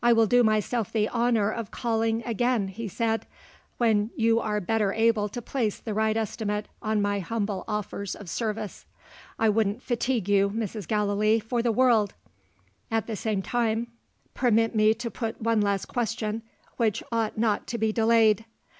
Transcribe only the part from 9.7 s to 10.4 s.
fatigue